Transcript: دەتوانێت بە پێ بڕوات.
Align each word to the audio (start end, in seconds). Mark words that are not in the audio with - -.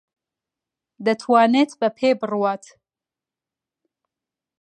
دەتوانێت 1.05 1.71
بە 1.79 1.89
پێ 1.97 2.09
بڕوات. 2.19 2.63